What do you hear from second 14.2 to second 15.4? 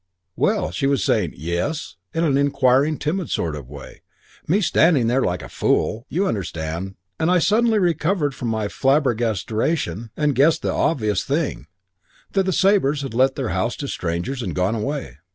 and gone away.